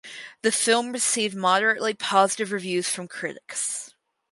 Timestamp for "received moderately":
0.93-1.93